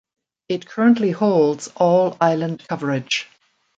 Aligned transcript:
It 0.49 0.65
currently 0.65 1.11
holds 1.11 1.67
all 1.75 2.17
island 2.19 2.67
coverage. 2.67 3.27